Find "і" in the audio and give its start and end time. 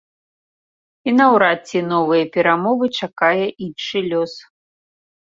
1.09-1.11